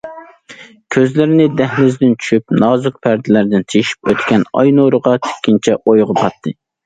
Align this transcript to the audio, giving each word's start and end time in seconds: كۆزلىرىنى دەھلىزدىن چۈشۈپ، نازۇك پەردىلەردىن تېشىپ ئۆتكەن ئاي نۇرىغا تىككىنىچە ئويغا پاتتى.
كۆزلىرىنى 0.93 1.43
دەھلىزدىن 1.59 2.15
چۈشۈپ، 2.23 2.55
نازۇك 2.63 2.97
پەردىلەردىن 3.07 3.67
تېشىپ 3.73 4.11
ئۆتكەن 4.13 4.47
ئاي 4.61 4.75
نۇرىغا 4.81 5.15
تىككىنىچە 5.27 5.77
ئويغا 5.83 6.19
پاتتى. 6.25 6.57